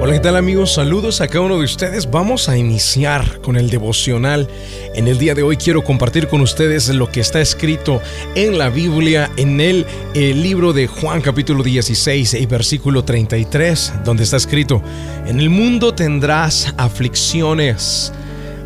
Hola, 0.00 0.12
¿qué 0.12 0.20
tal 0.20 0.36
amigos? 0.36 0.74
Saludos 0.74 1.20
a 1.20 1.26
cada 1.26 1.40
uno 1.40 1.58
de 1.58 1.64
ustedes. 1.64 2.08
Vamos 2.08 2.48
a 2.48 2.56
iniciar 2.56 3.40
con 3.40 3.56
el 3.56 3.68
devocional. 3.68 4.46
En 4.94 5.08
el 5.08 5.18
día 5.18 5.34
de 5.34 5.42
hoy 5.42 5.56
quiero 5.56 5.82
compartir 5.82 6.28
con 6.28 6.40
ustedes 6.40 6.88
lo 6.90 7.10
que 7.10 7.18
está 7.18 7.40
escrito 7.40 8.00
en 8.36 8.58
la 8.58 8.68
Biblia, 8.68 9.28
en 9.36 9.60
el, 9.60 9.84
el 10.14 10.40
libro 10.40 10.72
de 10.72 10.86
Juan 10.86 11.20
capítulo 11.20 11.64
16 11.64 12.34
y 12.34 12.46
versículo 12.46 13.02
33, 13.02 13.94
donde 14.04 14.22
está 14.22 14.36
escrito, 14.36 14.80
en 15.26 15.40
el 15.40 15.50
mundo 15.50 15.92
tendrás 15.92 16.72
aflicciones, 16.76 18.12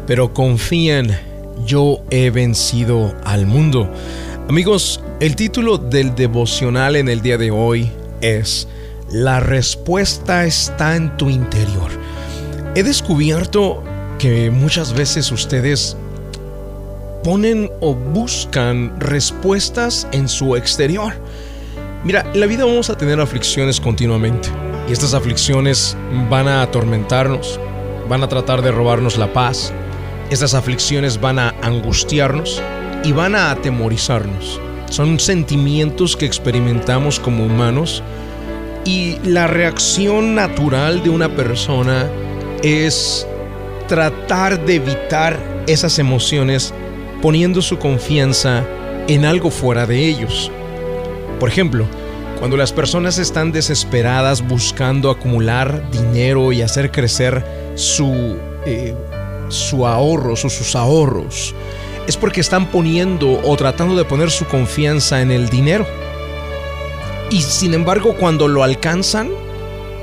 pero 0.06 0.34
confíen, 0.34 1.18
yo 1.64 2.02
he 2.10 2.28
vencido 2.28 3.16
al 3.24 3.46
mundo. 3.46 3.90
Amigos, 4.50 5.02
el 5.18 5.34
título 5.34 5.78
del 5.78 6.14
devocional 6.14 6.94
en 6.94 7.08
el 7.08 7.22
día 7.22 7.38
de 7.38 7.50
hoy 7.50 7.90
es 8.20 8.68
la 9.12 9.40
respuesta 9.40 10.46
está 10.46 10.96
en 10.96 11.14
tu 11.18 11.28
interior. 11.28 11.90
He 12.74 12.82
descubierto 12.82 13.84
que 14.18 14.50
muchas 14.50 14.94
veces 14.94 15.30
ustedes 15.30 15.98
ponen 17.22 17.70
o 17.80 17.94
buscan 17.94 18.98
respuestas 18.98 20.08
en 20.12 20.28
su 20.28 20.56
exterior. 20.56 21.12
Mira, 22.04 22.24
la 22.34 22.46
vida 22.46 22.64
vamos 22.64 22.88
a 22.88 22.96
tener 22.96 23.20
aflicciones 23.20 23.80
continuamente 23.80 24.48
y 24.88 24.92
estas 24.92 25.12
aflicciones 25.12 25.94
van 26.30 26.48
a 26.48 26.62
atormentarnos, 26.62 27.60
van 28.08 28.22
a 28.22 28.28
tratar 28.28 28.62
de 28.62 28.72
robarnos 28.72 29.18
la 29.18 29.32
paz, 29.32 29.74
estas 30.30 30.54
aflicciones 30.54 31.20
van 31.20 31.38
a 31.38 31.54
angustiarnos 31.62 32.62
y 33.04 33.12
van 33.12 33.34
a 33.34 33.50
atemorizarnos. 33.50 34.58
Son 34.88 35.20
sentimientos 35.20 36.16
que 36.16 36.26
experimentamos 36.26 37.20
como 37.20 37.44
humanos 37.44 38.02
y 38.84 39.18
la 39.24 39.46
reacción 39.46 40.34
natural 40.34 41.02
de 41.02 41.10
una 41.10 41.34
persona 41.34 42.10
es 42.62 43.26
tratar 43.88 44.64
de 44.64 44.76
evitar 44.76 45.38
esas 45.66 45.98
emociones 45.98 46.72
poniendo 47.20 47.62
su 47.62 47.78
confianza 47.78 48.64
en 49.06 49.24
algo 49.24 49.50
fuera 49.50 49.86
de 49.86 50.08
ellos. 50.08 50.50
Por 51.38 51.48
ejemplo, 51.48 51.86
cuando 52.38 52.56
las 52.56 52.72
personas 52.72 53.18
están 53.18 53.52
desesperadas 53.52 54.46
buscando 54.46 55.10
acumular 55.10 55.88
dinero 55.90 56.52
y 56.52 56.62
hacer 56.62 56.90
crecer 56.90 57.44
su, 57.76 58.36
eh, 58.66 58.94
su 59.48 59.86
ahorro, 59.86 60.34
sus 60.34 60.74
ahorros, 60.74 61.54
es 62.08 62.16
porque 62.16 62.40
están 62.40 62.66
poniendo 62.70 63.40
o 63.44 63.56
tratando 63.56 63.94
de 63.96 64.04
poner 64.04 64.30
su 64.30 64.44
confianza 64.46 65.20
en 65.20 65.30
el 65.30 65.48
dinero. 65.48 65.86
Y 67.32 67.40
sin 67.40 67.72
embargo, 67.72 68.14
cuando 68.14 68.46
lo 68.46 68.62
alcanzan, 68.62 69.30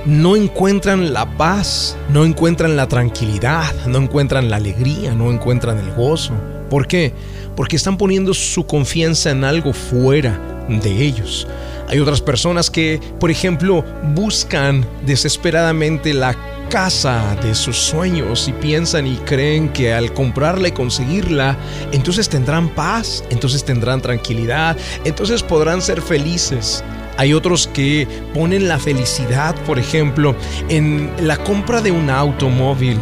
no 0.04 0.36
encuentran 0.36 1.14
la 1.14 1.38
paz, 1.38 1.96
no 2.12 2.26
encuentran 2.26 2.76
la 2.76 2.88
tranquilidad, 2.88 3.72
no 3.86 4.00
encuentran 4.00 4.50
la 4.50 4.56
alegría, 4.56 5.14
no 5.14 5.30
encuentran 5.32 5.78
el 5.78 5.94
gozo. 5.94 6.34
¿Por 6.72 6.88
qué? 6.88 7.14
Porque 7.56 7.76
están 7.76 7.98
poniendo 7.98 8.34
su 8.34 8.66
confianza 8.66 9.30
en 9.30 9.44
algo 9.44 9.74
fuera 9.74 10.66
de 10.68 11.04
ellos. 11.04 11.48
Hay 11.88 12.00
otras 12.00 12.20
personas 12.20 12.72
que, 12.72 13.00
por 13.20 13.30
ejemplo, 13.30 13.86
buscan 14.16 14.84
desesperadamente 15.06 16.16
la 16.16 16.36
casa 16.70 17.36
de 17.44 17.56
sus 17.56 17.78
sueños 17.78 18.48
y 18.48 18.54
piensan 18.54 19.08
y 19.08 19.16
creen 19.18 19.70
que 19.70 19.94
al 19.94 20.14
comprarla 20.14 20.68
y 20.68 20.72
conseguirla, 20.72 21.58
entonces 21.92 22.30
tendrán 22.30 22.70
paz, 22.70 23.24
entonces 23.30 23.66
tendrán 23.66 24.02
tranquilidad, 24.02 24.78
entonces 25.04 25.44
podrán 25.44 25.82
ser 25.82 26.02
felices. 26.02 26.84
Hay 27.18 27.34
otros 27.34 27.68
que 27.68 28.08
ponen 28.34 28.68
la 28.68 28.80
felicidad, 28.80 29.56
por 29.66 29.80
ejemplo, 29.80 30.36
en 30.70 31.12
la 31.20 31.38
compra 31.38 31.82
de 31.82 31.92
un 31.92 32.10
automóvil 32.10 32.98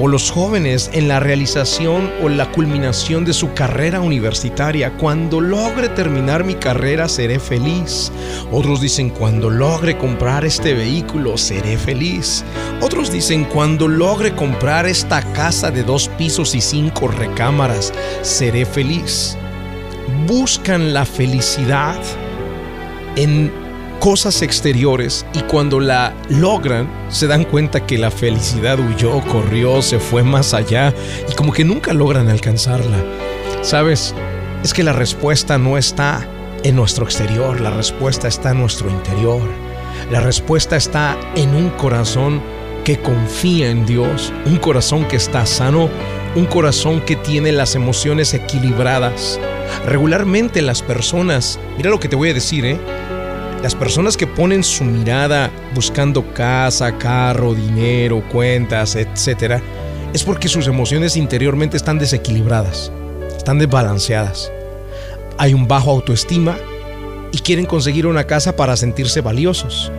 o 0.00 0.08
los 0.08 0.30
jóvenes 0.30 0.90
en 0.94 1.08
la 1.08 1.20
realización 1.20 2.10
o 2.22 2.28
la 2.30 2.50
culminación 2.50 3.24
de 3.26 3.34
su 3.34 3.52
carrera 3.52 4.00
universitaria. 4.00 4.96
Cuando 4.96 5.40
logre 5.40 5.90
terminar 5.90 6.42
mi 6.42 6.54
carrera 6.54 7.06
seré 7.06 7.38
feliz. 7.38 8.10
Otros 8.50 8.80
dicen 8.80 9.10
cuando 9.10 9.50
logre 9.50 9.98
comprar 9.98 10.44
este 10.46 10.72
vehículo 10.72 11.36
seré 11.36 11.76
feliz. 11.76 12.44
Otros 12.80 13.12
dicen 13.12 13.44
cuando 13.44 13.88
logre 13.88 14.34
comprar 14.34 14.86
esta 14.86 15.22
casa 15.34 15.70
de 15.70 15.82
dos 15.82 16.08
pisos 16.16 16.54
y 16.54 16.62
cinco 16.62 17.08
recámaras 17.08 17.92
seré 18.22 18.64
feliz. 18.64 19.36
Buscan 20.26 20.94
la 20.94 21.04
felicidad 21.04 22.00
en 23.16 23.69
cosas 24.00 24.40
exteriores 24.40 25.26
y 25.34 25.40
cuando 25.40 25.78
la 25.78 26.14
logran 26.30 26.90
se 27.10 27.26
dan 27.26 27.44
cuenta 27.44 27.86
que 27.86 27.98
la 27.98 28.10
felicidad 28.10 28.78
huyó, 28.80 29.20
corrió, 29.20 29.82
se 29.82 30.00
fue 30.00 30.22
más 30.22 30.54
allá 30.54 30.94
y 31.28 31.34
como 31.34 31.52
que 31.52 31.64
nunca 31.64 31.92
logran 31.92 32.28
alcanzarla. 32.28 32.96
¿Sabes? 33.60 34.14
Es 34.64 34.72
que 34.72 34.82
la 34.82 34.94
respuesta 34.94 35.58
no 35.58 35.76
está 35.76 36.26
en 36.64 36.76
nuestro 36.76 37.04
exterior, 37.04 37.60
la 37.60 37.70
respuesta 37.70 38.26
está 38.26 38.52
en 38.52 38.60
nuestro 38.60 38.90
interior. 38.90 39.42
La 40.10 40.20
respuesta 40.20 40.76
está 40.76 41.16
en 41.36 41.54
un 41.54 41.68
corazón 41.70 42.40
que 42.84 42.98
confía 42.98 43.70
en 43.70 43.84
Dios, 43.84 44.32
un 44.46 44.56
corazón 44.56 45.06
que 45.08 45.16
está 45.16 45.44
sano, 45.44 45.90
un 46.34 46.46
corazón 46.46 47.02
que 47.02 47.16
tiene 47.16 47.52
las 47.52 47.74
emociones 47.74 48.32
equilibradas. 48.32 49.38
Regularmente 49.86 50.62
las 50.62 50.80
personas, 50.80 51.60
mira 51.76 51.90
lo 51.90 52.00
que 52.00 52.08
te 52.08 52.16
voy 52.16 52.30
a 52.30 52.34
decir, 52.34 52.64
¿eh? 52.64 52.80
Las 53.62 53.74
personas 53.74 54.16
que 54.16 54.26
ponen 54.26 54.64
su 54.64 54.84
mirada 54.84 55.50
buscando 55.74 56.32
casa, 56.32 56.96
carro, 56.96 57.54
dinero, 57.54 58.24
cuentas, 58.32 58.96
etc., 58.96 59.60
es 60.14 60.24
porque 60.24 60.48
sus 60.48 60.66
emociones 60.66 61.14
interiormente 61.14 61.76
están 61.76 61.98
desequilibradas, 61.98 62.90
están 63.36 63.58
desbalanceadas. 63.58 64.50
Hay 65.36 65.52
un 65.52 65.68
bajo 65.68 65.90
autoestima 65.90 66.56
y 67.32 67.38
quieren 67.38 67.66
conseguir 67.66 68.06
una 68.06 68.24
casa 68.24 68.56
para 68.56 68.78
sentirse 68.78 69.20
valiosos. 69.20 69.92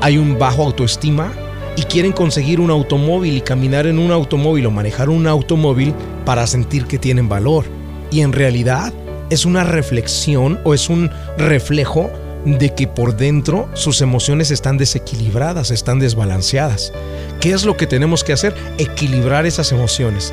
Hay 0.00 0.18
un 0.18 0.36
bajo 0.36 0.64
autoestima 0.64 1.32
y 1.76 1.82
quieren 1.82 2.10
conseguir 2.10 2.58
un 2.58 2.70
automóvil 2.70 3.36
y 3.36 3.42
caminar 3.42 3.86
en 3.86 4.00
un 4.00 4.10
automóvil 4.10 4.66
o 4.66 4.72
manejar 4.72 5.08
un 5.08 5.28
automóvil 5.28 5.94
para 6.24 6.48
sentir 6.48 6.86
que 6.86 6.98
tienen 6.98 7.28
valor. 7.28 7.64
Y 8.10 8.22
en 8.22 8.32
realidad 8.32 8.92
es 9.30 9.46
una 9.46 9.62
reflexión 9.62 10.60
o 10.64 10.74
es 10.74 10.90
un 10.90 11.10
reflejo 11.38 12.10
de 12.44 12.74
que 12.74 12.86
por 12.86 13.16
dentro 13.16 13.68
sus 13.74 14.00
emociones 14.00 14.50
están 14.50 14.78
desequilibradas, 14.78 15.70
están 15.70 15.98
desbalanceadas. 15.98 16.92
¿Qué 17.40 17.52
es 17.52 17.64
lo 17.64 17.76
que 17.76 17.86
tenemos 17.86 18.24
que 18.24 18.32
hacer? 18.32 18.54
Equilibrar 18.78 19.46
esas 19.46 19.72
emociones. 19.72 20.32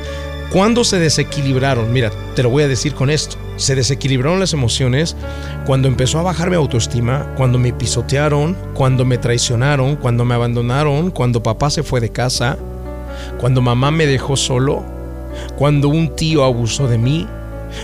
¿Cuándo 0.50 0.82
se 0.82 0.98
desequilibraron? 0.98 1.92
Mira, 1.92 2.10
te 2.34 2.42
lo 2.42 2.50
voy 2.50 2.64
a 2.64 2.68
decir 2.68 2.94
con 2.94 3.08
esto. 3.08 3.36
Se 3.56 3.76
desequilibraron 3.76 4.40
las 4.40 4.52
emociones 4.52 5.14
cuando 5.64 5.86
empezó 5.86 6.18
a 6.18 6.22
bajar 6.22 6.50
mi 6.50 6.56
autoestima, 6.56 7.32
cuando 7.36 7.58
me 7.58 7.72
pisotearon, 7.72 8.56
cuando 8.74 9.04
me 9.04 9.16
traicionaron, 9.16 9.94
cuando 9.94 10.24
me 10.24 10.34
abandonaron, 10.34 11.12
cuando 11.12 11.42
papá 11.42 11.70
se 11.70 11.84
fue 11.84 12.00
de 12.00 12.10
casa, 12.10 12.58
cuando 13.38 13.62
mamá 13.62 13.92
me 13.92 14.06
dejó 14.06 14.36
solo, 14.36 14.84
cuando 15.56 15.88
un 15.88 16.16
tío 16.16 16.42
abusó 16.42 16.88
de 16.88 16.98
mí, 16.98 17.28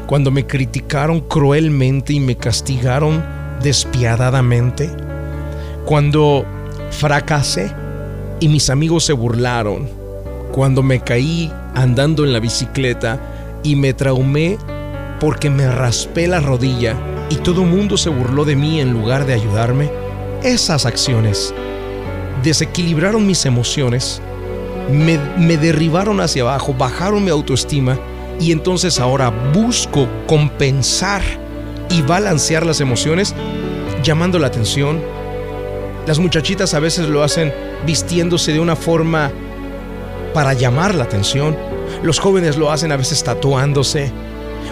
cuando 0.07 0.33
me 0.33 0.47
criticaron 0.47 1.21
cruelmente 1.21 2.15
y 2.15 2.21
me 2.21 2.37
castigaron 2.37 3.36
despiadadamente, 3.63 4.91
cuando 5.85 6.45
fracasé 6.91 7.73
y 8.41 8.49
mis 8.49 8.71
amigos 8.71 9.05
se 9.05 9.13
burlaron, 9.13 9.89
cuando 10.53 10.83
me 10.83 11.01
caí 11.01 11.53
andando 11.75 12.25
en 12.25 12.33
la 12.33 12.41
bicicleta 12.41 13.21
y 13.63 13.77
me 13.77 13.93
traumé 13.93 14.59
porque 15.21 15.51
me 15.51 15.71
raspé 15.71 16.27
la 16.27 16.41
rodilla 16.41 16.97
y 17.31 17.37
todo 17.37 17.63
el 17.63 17.69
mundo 17.69 17.97
se 17.97 18.11
burló 18.11 18.45
de 18.45 18.57
mí 18.57 18.81
en 18.81 18.93
lugar 18.93 19.27
de 19.27 19.35
ayudarme, 19.35 19.91
esas 20.43 20.87
acciones 20.87 21.55
desequilibraron 22.43 23.27
mis 23.27 23.47
emociones, 23.47 24.21
me, 24.91 25.19
me 25.39 25.57
derribaron 25.57 26.21
hacia 26.21 26.43
abajo, 26.43 26.75
bajaron 26.75 27.25
mi 27.25 27.31
autoestima 27.31 27.99
y 28.39 28.53
entonces 28.53 29.01
ahora 29.01 29.31
busco 29.53 30.07
compensar 30.27 31.23
y 31.97 32.03
balancear 32.03 32.67
las 32.67 32.81
emociones 32.81 33.35
llamando 34.03 34.39
la 34.39 34.49
atención. 34.49 35.01
Las 36.07 36.19
muchachitas 36.19 36.75
a 36.75 36.81
veces 36.81 37.09
lo 37.09 37.23
hacen 37.23 37.53
vistiéndose 37.87 38.53
de 38.53 38.61
una 38.61 38.77
forma 38.77 39.33
para 40.35 40.53
llamar 40.53 40.95
la 40.95 41.05
atención. 41.05 41.57
Los 42.03 42.19
jóvenes 42.19 42.59
lo 42.59 42.71
hacen 42.71 42.93
a 42.93 42.97
veces 42.97 43.25
tatuándose, 43.25 44.13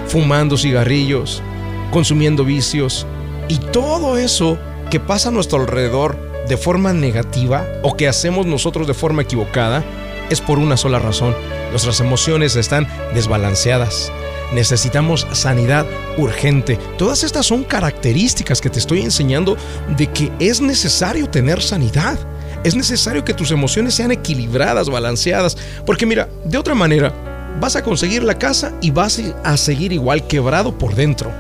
fumando 0.07 0.59
cigarrillos, 0.59 1.43
consumiendo 1.91 2.45
vicios. 2.45 3.07
Y 3.49 3.57
todo 3.57 4.19
eso 4.19 4.59
que 4.91 5.01
pasa 5.01 5.31
a 5.31 5.33
nuestro 5.33 5.61
alrededor 5.61 6.19
de 6.47 6.59
forma 6.59 6.93
negativa 6.93 7.67
o 7.83 7.97
que 7.97 8.07
hacemos 8.07 8.45
nosotros 8.45 8.87
de 8.87 8.95
forma 8.95 9.23
equivocada 9.23 9.83
es 10.29 10.43
por 10.43 10.59
una 10.59 10.77
sola 10.77 10.99
razón. 10.99 11.35
Nuestras 11.71 12.01
emociones 12.01 12.55
están 12.55 12.87
desbalanceadas 13.15 14.13
necesitamos 14.53 15.27
sanidad 15.33 15.87
urgente. 16.17 16.79
Todas 16.99 17.25
estas 17.25 17.47
son 17.47 17.65
características 17.65 18.61
que 18.61 18.71
te 18.71 18.79
estoy 18.79 19.01
enseñando 19.01 19.57
de 19.97 20.07
que 20.09 20.31
es 20.39 20.61
necesario 20.61 21.29
tener 21.29 21.63
sanidad. 21.63 22.19
Es 22.65 22.75
necesario 22.75 23.25
que 23.25 23.35
tus 23.35 23.51
emociones 23.51 23.95
sean 23.95 24.11
equilibradas, 24.11 24.89
balanceadas, 24.89 25.57
porque 25.85 26.07
mira, 26.07 26.29
de 26.45 26.59
otra 26.59 26.75
manera, 26.75 27.13
vas 27.61 27.77
a 27.77 27.83
conseguir 27.83 28.23
la 28.23 28.39
casa 28.39 28.73
y 28.81 28.91
vas 28.91 29.21
a 29.43 29.57
seguir 29.57 29.93
igual 29.93 30.27
quebrado 30.27 30.77
por 30.77 30.95
dentro. 30.95 31.31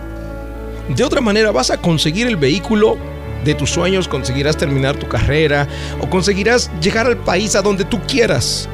De 0.94 1.02
otra 1.02 1.20
manera, 1.20 1.50
vas 1.50 1.70
a 1.70 1.78
conseguir 1.78 2.26
el 2.26 2.36
vehículo 2.36 2.98
de 3.44 3.54
tus 3.54 3.70
sueños, 3.70 4.08
conseguirás 4.08 4.56
terminar 4.56 4.96
tu 4.96 5.08
carrera 5.08 5.68
o 6.00 6.08
conseguirás 6.08 6.70
llegar 6.80 7.06
al 7.06 7.16
país 7.16 7.54
a 7.56 7.62
donde 7.62 7.84
tú 7.84 8.00
quieras, 8.06 8.68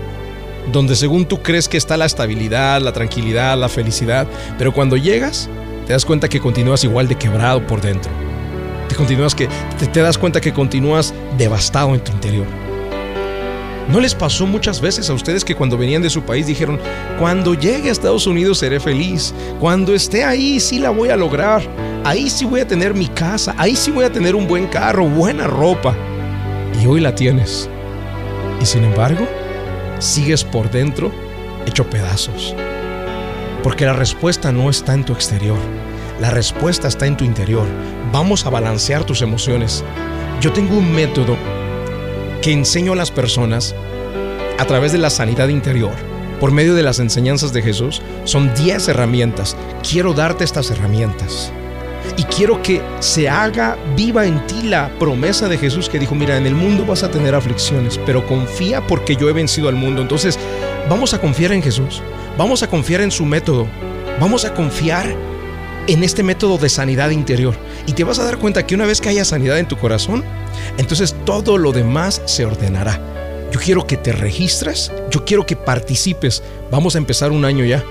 donde 0.73 0.97
según 0.97 1.27
tú 1.27 1.43
crees 1.43 1.69
que 1.69 1.77
está 1.77 1.97
la 1.97 2.07
estabilidad, 2.07 2.81
la 2.81 2.93
tranquilidad, 2.93 3.59
la 3.59 3.69
felicidad, 3.69 4.27
pero 4.59 4.73
cuando 4.73 4.97
llegas 4.97 5.49
te 5.87 5.95
das 5.95 6.05
cuenta 6.05 6.29
que 6.29 6.39
continúas 6.39 6.85
igual 6.85 7.09
de 7.09 7.17
quebrado 7.17 7.67
por 7.67 7.81
dentro. 7.81 8.13
Te 8.89 8.95
continúas 8.95 9.35
que 9.35 9.49
te, 9.93 10.01
das 10.01 10.19
cuenta 10.19 10.41
que 10.41 10.53
continúas 10.53 11.13
devastado 11.37 11.95
en 11.95 12.01
tu 12.01 12.13
interior. 12.13 12.47
¿No 13.89 13.99
les 13.99 14.15
pasó 14.15 14.47
muchas 14.47 14.81
veces 14.81 15.11
a 15.11 15.15
ustedes 15.15 15.45
que 15.45 15.57
cuando 15.57 15.77
venían 15.77 16.01
de 16.01 16.11
su 16.11 16.23
país 16.23 16.47
dijeron, 16.47 16.79
cuando 17.19 17.55
llegue 17.55 17.89
a 17.89 17.93
Estados 17.93 18.29
Unidos 18.29 18.59
seré 18.59 18.79
feliz, 18.79 19.35
cuando 19.59 19.93
esté 19.93 20.23
ahí 20.23 20.61
sí 20.61 20.79
la 20.79 20.91
voy 20.91 21.09
a 21.09 21.17
lograr, 21.17 21.63
ahí 22.05 22.31
sí 22.31 22.45
voy 22.45 22.61
a 22.61 22.69
tener 22.69 22.95
mi 22.95 23.09
casa, 23.09 23.53
ahí 23.59 23.75
sí 23.75 23.91
voy 23.91 24.05
a 24.05 24.13
tener 24.13 24.37
un 24.37 24.47
buen 24.47 24.69
carro, 24.69 25.09
buena 25.09 25.49
ropa? 25.49 25.97
Y 26.81 26.87
hoy 26.87 27.01
la 27.01 27.15
tienes. 27.17 27.69
Y 28.61 28.67
sin 28.67 28.85
embargo, 28.85 29.27
sigues 30.01 30.43
por 30.43 30.71
dentro 30.71 31.13
hecho 31.67 31.89
pedazos. 31.89 32.55
Porque 33.63 33.85
la 33.85 33.93
respuesta 33.93 34.51
no 34.51 34.71
está 34.71 34.95
en 34.95 35.05
tu 35.05 35.13
exterior, 35.13 35.59
la 36.21 36.31
respuesta 36.31 36.89
está 36.89 37.07
en 37.07 37.17
tu 37.17 37.25
interior. 37.25 37.67
Vamos 38.13 38.45
a 38.45 38.51
balancear 38.51 39.05
tus 39.05 39.23
emociones. 39.23 39.85
Yo 40.41 40.53
tengo 40.53 40.77
un 40.77 40.93
método 40.93 41.37
que 42.43 42.53
enseño 42.53 42.95
a 42.95 42.97
las 42.97 43.11
personas 43.11 43.75
a 44.59 44.65
través 44.65 44.93
de 44.93 44.99
la 44.99 45.11
sanidad 45.11 45.49
interior, 45.49 45.93
por 46.41 46.53
medio 46.53 46.75
de 46.75 46.83
las 46.83 46.99
enseñanzas 46.99 47.53
de 47.53 47.63
Jesús, 47.63 48.03
son 48.25 48.53
10 48.55 48.89
herramientas. 48.89 49.57
Quiero 49.89 50.15
darte 50.15 50.45
estas 50.45 50.71
herramientas. 50.71 51.53
Y 52.17 52.25
quiero 52.25 52.63
que 52.63 52.83
se 53.01 53.29
haga 53.29 53.77
viva 53.97 54.27
en 54.27 54.47
ti 54.47 54.63
la 54.65 54.91
promesa 54.99 55.49
de 55.49 55.59
Jesús 55.59 55.89
que 55.89 55.99
dijo, 55.99 56.15
mira, 56.15 56.37
en 56.37 56.47
el 56.47 56.55
mundo 56.55 56.85
vas 56.85 57.03
a 57.03 57.11
tener 57.11 57.35
aflicciones, 57.35 57.99
pero 58.07 58.27
confía 58.27 58.87
porque 58.87 59.17
yo 59.17 59.29
he 59.29 59.33
vencido 59.33 59.69
al 59.69 59.75
mundo. 59.75 60.03
Entonces, 60.03 60.39
vamos 60.89 61.15
a 61.15 61.21
confiar 61.21 61.53
en 61.53 61.63
Jesús, 61.63 62.03
vamos 62.37 62.63
a 62.63 62.69
confiar 62.69 63.01
en 63.01 63.11
su 63.11 63.25
método, 63.25 63.67
vamos 64.19 64.45
a 64.45 64.55
confiar 64.55 65.15
en 65.87 66.05
este 66.05 66.23
método 66.23 66.59
de 66.59 66.69
sanidad 66.69 67.11
interior. 67.11 67.55
Y 67.87 67.93
te 67.93 68.05
vas 68.05 68.19
a 68.19 68.25
dar 68.25 68.39
cuenta 68.39 68.67
que 68.67 68.75
una 68.75 68.87
vez 68.87 69.01
que 69.01 69.09
haya 69.09 69.25
sanidad 69.25 69.59
en 69.59 69.69
tu 69.69 69.77
corazón, 69.77 70.25
entonces 70.79 71.17
todo 71.25 71.59
lo 71.59 71.73
demás 71.73 72.23
se 72.27 72.45
ordenará. 72.45 73.01
Yo 73.51 73.59
quiero 73.59 73.87
que 73.87 73.97
te 73.97 74.13
registres, 74.13 74.93
yo 75.11 75.25
quiero 75.25 75.45
que 75.45 75.57
participes. 75.57 76.43
Vamos 76.71 76.95
a 76.95 76.99
empezar 76.99 77.33
un 77.33 77.45
año 77.45 77.65
ya. 77.65 77.85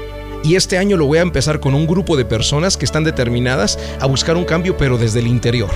Y 0.43 0.55
este 0.55 0.77
año 0.77 0.95
lo 0.95 1.05
voy 1.05 1.17
a 1.17 1.23
empezar 1.23 1.59
con 1.59 1.75
un 1.75 1.85
grupo 1.85 2.15
de 2.15 2.25
personas 2.25 2.77
que 2.77 2.85
están 2.85 3.03
determinadas 3.03 3.77
a 3.99 4.05
buscar 4.05 4.37
un 4.37 4.45
cambio, 4.45 4.77
pero 4.77 4.97
desde 4.97 5.19
el 5.19 5.27
interior. 5.27 5.69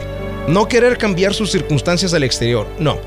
No 0.48 0.68
querer 0.68 0.98
cambiar 0.98 1.34
sus 1.34 1.52
circunstancias 1.52 2.14
al 2.14 2.24
exterior, 2.24 2.68
no. 2.80 2.98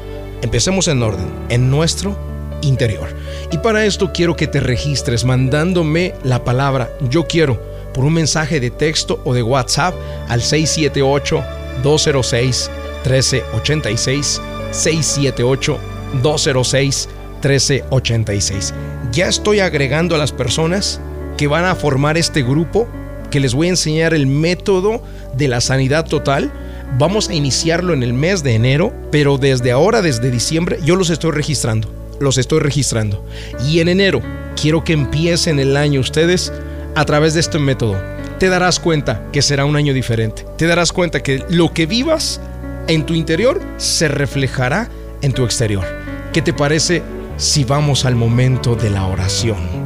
Empecemos 0.43 0.88
en 0.88 1.03
orden, 1.03 1.26
en 1.49 1.70
nuestro 1.70 2.17
interior. 2.62 3.08
Y 3.50 3.58
para 3.58 3.85
esto 3.85 4.11
quiero 4.12 4.37
que 4.37 4.47
te 4.47 4.61
registres 4.61 5.25
mandándome 5.25 6.14
la 6.25 6.44
palabra 6.44 6.91
yo 7.11 7.26
quiero 7.26 7.61
por 7.93 8.05
un 8.05 8.12
mensaje 8.12 8.61
de 8.61 8.70
texto 8.70 9.20
o 9.25 9.32
de 9.32 9.43
WhatsApp 9.43 9.94
al 10.29 10.43
678 10.43 11.44
206 11.82 12.70
1386 13.05 14.41
678 14.73 15.79
206 16.23 17.09
1386. 17.43 18.75
Ya 19.12 19.29
estoy 19.29 19.61
agregando 19.61 20.14
a 20.14 20.19
las 20.19 20.32
personas 20.32 21.00
que 21.37 21.47
van 21.47 21.65
a 21.65 21.75
formar 21.75 22.17
este 22.17 22.43
grupo, 22.43 22.88
que 23.31 23.41
les 23.41 23.55
voy 23.55 23.67
a 23.67 23.71
enseñar 23.71 24.15
el 24.15 24.27
método 24.27 25.03
de 25.37 25.49
la 25.49 25.61
sanidad 25.61 26.06
total. 26.06 26.53
Vamos 26.99 27.29
a 27.29 27.35
iniciarlo 27.35 27.93
en 27.93 28.03
el 28.03 28.12
mes 28.12 28.43
de 28.43 28.55
enero, 28.55 28.93
pero 29.11 29.38
desde 29.38 29.73
ahora, 29.73 30.03
desde 30.03 30.31
diciembre, 30.31 30.79
yo 30.85 30.97
los 30.97 31.11
estoy 31.11 31.33
registrando. 31.33 31.88
Los 32.21 32.38
estoy 32.38 32.61
registrando. 32.61 33.25
Y 33.67 33.81
en 33.81 33.88
enero 33.88 34.23
quiero 34.61 34.85
que 34.85 34.94
empiecen 34.94 35.59
el 35.59 35.77
año 35.77 36.00
ustedes 36.00 36.53
a 36.94 37.05
través 37.05 37.35
de 37.35 37.41
este 37.41 37.59
método. 37.59 37.97
Te 38.38 38.49
darás 38.49 38.81
cuenta 38.81 39.23
que 39.33 39.43
será 39.43 39.65
un 39.65 39.77
año 39.77 39.93
diferente. 39.93 40.47
Te 40.56 40.67
darás 40.67 40.93
cuenta 40.93 41.23
que 41.23 41.44
lo 41.50 41.73
que 41.73 41.87
vivas 41.87 42.41
en 42.88 43.05
tu 43.05 43.15
interior 43.15 43.61
se 43.77 44.09
reflejará 44.09 44.88
en 45.23 45.33
tu 45.33 45.44
exterior. 45.44 45.85
¿Qué 46.33 46.43
te 46.43 46.53
parece 46.53 47.03
si 47.37 47.65
vamos 47.65 48.05
al 48.05 48.15
momento 48.15 48.77
de 48.77 48.91
la 48.91 49.06
oración? 49.06 49.86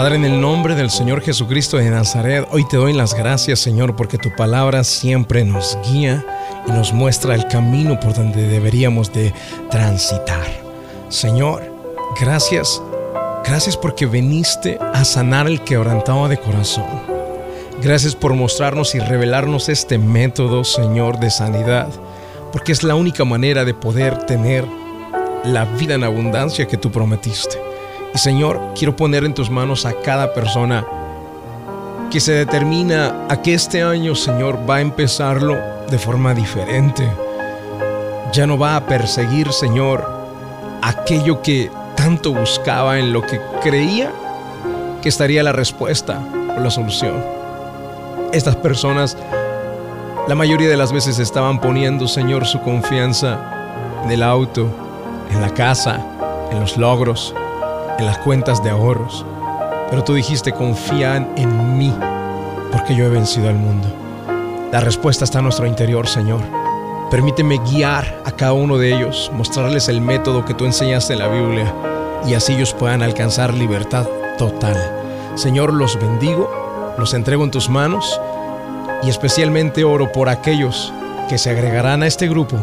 Padre, 0.00 0.16
en 0.16 0.24
el 0.24 0.40
nombre 0.40 0.74
del 0.74 0.88
Señor 0.88 1.20
Jesucristo 1.20 1.76
de 1.76 1.90
Nazaret, 1.90 2.48
hoy 2.52 2.66
te 2.66 2.78
doy 2.78 2.94
las 2.94 3.12
gracias, 3.12 3.58
Señor, 3.58 3.96
porque 3.96 4.16
tu 4.16 4.34
palabra 4.34 4.82
siempre 4.82 5.44
nos 5.44 5.76
guía 5.92 6.24
y 6.66 6.72
nos 6.72 6.94
muestra 6.94 7.34
el 7.34 7.46
camino 7.48 8.00
por 8.00 8.14
donde 8.14 8.48
deberíamos 8.48 9.12
de 9.12 9.34
transitar. 9.70 10.46
Señor, 11.10 11.70
gracias, 12.18 12.80
gracias 13.44 13.76
porque 13.76 14.06
viniste 14.06 14.78
a 14.80 15.04
sanar 15.04 15.46
el 15.46 15.60
quebrantado 15.64 16.28
de 16.28 16.38
corazón. 16.38 16.88
Gracias 17.82 18.16
por 18.16 18.32
mostrarnos 18.32 18.94
y 18.94 19.00
revelarnos 19.00 19.68
este 19.68 19.98
método, 19.98 20.64
Señor, 20.64 21.20
de 21.20 21.28
sanidad, 21.28 21.88
porque 22.54 22.72
es 22.72 22.82
la 22.82 22.94
única 22.94 23.26
manera 23.26 23.66
de 23.66 23.74
poder 23.74 24.24
tener 24.24 24.64
la 25.44 25.66
vida 25.66 25.96
en 25.96 26.04
abundancia 26.04 26.66
que 26.66 26.78
tú 26.78 26.90
prometiste. 26.90 27.69
Y 28.14 28.18
Señor, 28.18 28.72
quiero 28.74 28.96
poner 28.96 29.24
en 29.24 29.34
tus 29.34 29.50
manos 29.50 29.86
a 29.86 29.92
cada 29.92 30.32
persona 30.32 30.86
que 32.10 32.20
se 32.20 32.32
determina 32.32 33.26
a 33.28 33.40
que 33.40 33.54
este 33.54 33.82
año, 33.82 34.14
Señor, 34.14 34.58
va 34.68 34.76
a 34.76 34.80
empezarlo 34.80 35.56
de 35.88 35.98
forma 35.98 36.34
diferente. 36.34 37.08
Ya 38.32 38.46
no 38.46 38.58
va 38.58 38.76
a 38.76 38.86
perseguir, 38.86 39.52
Señor, 39.52 40.08
aquello 40.82 41.40
que 41.42 41.70
tanto 41.96 42.32
buscaba 42.32 42.98
en 42.98 43.12
lo 43.12 43.22
que 43.22 43.40
creía 43.62 44.12
que 45.02 45.08
estaría 45.08 45.42
la 45.42 45.52
respuesta 45.52 46.20
o 46.56 46.60
la 46.60 46.70
solución. 46.70 47.14
Estas 48.32 48.56
personas 48.56 49.16
la 50.30 50.36
mayoría 50.36 50.68
de 50.68 50.76
las 50.76 50.92
veces 50.92 51.18
estaban 51.18 51.60
poniendo, 51.60 52.06
Señor, 52.06 52.46
su 52.46 52.60
confianza 52.60 53.36
en 54.04 54.12
el 54.12 54.22
auto, 54.22 54.68
en 55.28 55.40
la 55.40 55.52
casa, 55.52 56.00
en 56.52 56.60
los 56.60 56.76
logros, 56.76 57.34
en 58.00 58.06
las 58.06 58.18
cuentas 58.18 58.62
de 58.64 58.70
ahorros. 58.70 59.24
Pero 59.90 60.02
tú 60.02 60.14
dijiste, 60.14 60.52
confían 60.52 61.32
en 61.36 61.78
mí, 61.78 61.94
porque 62.72 62.94
yo 62.94 63.04
he 63.04 63.08
vencido 63.08 63.48
al 63.48 63.56
mundo. 63.56 63.88
La 64.72 64.80
respuesta 64.80 65.24
está 65.24 65.38
en 65.38 65.44
nuestro 65.44 65.66
interior, 65.66 66.06
Señor. 66.08 66.40
Permíteme 67.10 67.58
guiar 67.58 68.22
a 68.24 68.32
cada 68.32 68.52
uno 68.52 68.78
de 68.78 68.94
ellos, 68.94 69.30
mostrarles 69.34 69.88
el 69.88 70.00
método 70.00 70.44
que 70.44 70.54
tú 70.54 70.64
enseñaste 70.64 71.12
en 71.12 71.18
la 71.20 71.28
Biblia 71.28 71.72
y 72.26 72.34
así 72.34 72.54
ellos 72.54 72.74
puedan 72.74 73.02
alcanzar 73.02 73.54
libertad 73.54 74.06
total. 74.38 74.76
Señor, 75.36 75.72
los 75.72 75.98
bendigo 75.98 76.60
los 77.00 77.14
entrego 77.14 77.44
en 77.44 77.50
tus 77.50 77.68
manos 77.68 78.20
y 79.02 79.08
especialmente 79.08 79.84
oro 79.84 80.12
por 80.12 80.28
aquellos 80.28 80.92
que 81.28 81.38
se 81.38 81.50
agregarán 81.50 82.02
a 82.02 82.06
este 82.06 82.28
grupo 82.28 82.58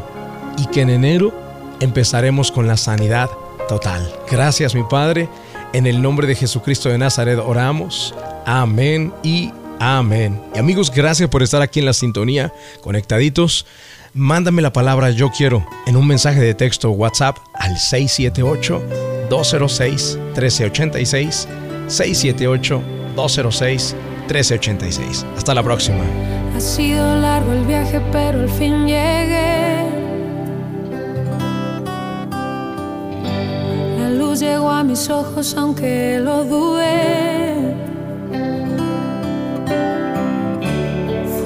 y 0.58 0.68
que 0.68 0.82
en 0.82 0.92
enero 0.92 1.34
empezaremos 1.80 2.52
con 2.52 2.68
la 2.68 2.78
sanidad 2.78 3.30
total. 3.68 4.14
Gracias 4.30 4.76
mi 4.76 4.84
Padre, 4.84 5.30
en 5.74 5.88
el 5.88 6.02
nombre 6.02 6.28
de 6.28 6.36
Jesucristo 6.36 6.90
de 6.90 6.98
Nazaret 6.98 7.40
oramos. 7.40 8.16
Amén 8.46 9.14
y 9.24 9.52
amén. 9.80 10.42
Y 10.56 10.60
amigos, 10.60 10.92
gracias 10.92 11.30
por 11.30 11.44
estar 11.44 11.62
aquí 11.62 11.80
en 11.80 11.86
la 11.86 11.94
sintonía, 11.94 12.54
conectaditos. 12.82 13.66
Mándame 14.14 14.62
la 14.62 14.74
palabra 14.74 15.12
yo 15.12 15.30
quiero 15.30 15.66
en 15.86 15.96
un 15.96 16.08
mensaje 16.08 16.40
de 16.40 16.56
texto 16.56 16.90
WhatsApp 16.92 17.38
al 17.54 17.78
678 17.78 18.82
206 19.30 20.18
1386 20.34 21.48
678 21.88 22.82
206 23.16 23.96
1386. 24.28 25.26
Hasta 25.38 25.54
la 25.54 25.64
próxima. 25.64 26.04
Ha 26.56 26.60
sido 26.60 27.16
largo 27.20 27.54
el 27.54 27.66
viaje, 27.66 28.02
pero 28.12 28.42
al 28.42 28.50
fin 28.50 28.88
llegué. 28.88 29.87
Llegó 34.40 34.70
a 34.70 34.84
mis 34.84 35.10
ojos 35.10 35.56
aunque 35.58 36.20
lo 36.20 36.44
dudé. 36.44 37.56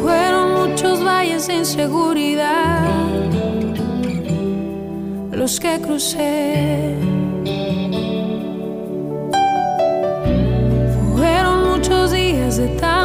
Fueron 0.01 0.69
muchos 0.69 1.03
valles 1.03 1.48
de 1.48 1.55
inseguridad 1.55 2.83
los 5.31 5.60
que 5.60 5.79
crucé. 5.79 6.95
Fueron 11.15 11.71
muchos 11.71 12.12
días 12.12 12.57
de 12.57 12.67
dudar 12.67 13.00